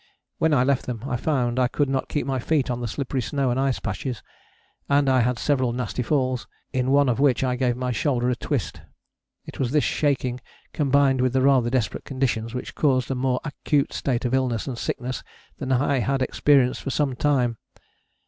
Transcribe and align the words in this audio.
When 0.39 0.51
I 0.51 0.63
left 0.63 0.87
them 0.87 1.03
I 1.05 1.15
found 1.15 1.59
I 1.59 1.67
could 1.67 1.87
not 1.87 2.09
keep 2.09 2.25
my 2.25 2.39
feet 2.39 2.71
on 2.71 2.81
the 2.81 2.87
slippery 2.87 3.21
snow 3.21 3.51
and 3.51 3.59
ice 3.59 3.77
patches, 3.79 4.23
and 4.89 5.07
I 5.07 5.19
had 5.19 5.37
several 5.37 5.73
nasty 5.73 6.01
falls, 6.01 6.47
in 6.73 6.89
one 6.89 7.07
of 7.07 7.19
which 7.19 7.43
I 7.43 7.55
gave 7.55 7.77
my 7.77 7.91
shoulder 7.91 8.27
a 8.31 8.35
twist. 8.35 8.81
It 9.45 9.59
was 9.59 9.69
this 9.69 9.83
shaking 9.83 10.39
combined 10.73 11.21
with 11.21 11.33
the 11.33 11.41
rather 11.43 11.69
desperate 11.69 12.03
conditions 12.03 12.55
which 12.55 12.73
caused 12.73 13.11
a 13.11 13.13
more 13.13 13.39
acute 13.43 13.93
state 13.93 14.25
of 14.25 14.33
illness 14.33 14.65
and 14.65 14.75
sickness 14.75 15.21
than 15.59 15.71
I 15.71 15.99
had 15.99 16.23
experienced 16.23 16.81
for 16.81 16.89
some 16.89 17.15
time. 17.15 17.59